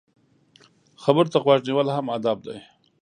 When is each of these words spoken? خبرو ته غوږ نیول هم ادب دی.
خبرو 1.03 1.31
ته 1.33 1.37
غوږ 1.43 1.59
نیول 1.67 1.87
هم 1.95 2.05
ادب 2.17 2.37
دی. 2.45 2.57